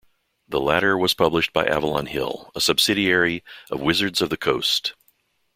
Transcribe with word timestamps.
The 0.47 0.59
latter 0.59 0.97
was 0.97 1.13
published 1.13 1.53
by 1.53 1.67
Avalon 1.67 2.07
Hill, 2.07 2.49
a 2.55 2.59
subsidiary 2.59 3.43
of 3.69 3.81
Wizards 3.81 4.19
of 4.19 4.31
the 4.31 4.35
Coast. 4.35 4.95